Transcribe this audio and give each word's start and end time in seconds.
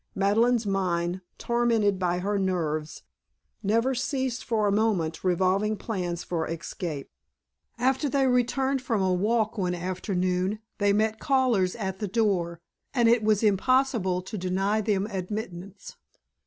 Madeleine's 0.15 0.65
mind, 0.65 1.21
tormented 1.37 1.99
by 1.99 2.17
her 2.17 2.39
nerves, 2.39 3.03
never 3.61 3.93
ceased 3.93 4.43
for 4.43 4.65
a 4.67 4.71
moment 4.71 5.23
revolving 5.23 5.77
plans 5.77 6.23
for 6.23 6.47
escape. 6.47 7.11
As 7.77 7.99
they 7.99 8.25
returned 8.25 8.81
from 8.81 9.03
a 9.03 9.13
walk 9.13 9.59
one 9.59 9.75
afternoon 9.75 10.57
they 10.79 10.91
met 10.91 11.19
callers 11.19 11.75
at 11.75 11.99
the 11.99 12.07
door 12.07 12.59
and 12.95 13.07
it 13.07 13.23
was 13.23 13.43
impossible 13.43 14.23
to 14.23 14.39
deny 14.39 14.81
them 14.81 15.05
admittance. 15.05 15.97